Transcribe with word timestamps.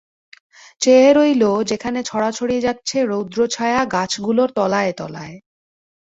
চেয়ে 0.81 1.09
রইল 1.13 1.43
যেখানে 1.63 1.99
ছড়াছড়ি 2.03 2.57
যাচ্ছে 2.61 2.97
রৌদ্র 3.05 3.39
ছায়া 3.47 3.81
গাছগুলোর 3.85 4.49
তলায় 4.55 4.93
তলায়। 4.93 5.35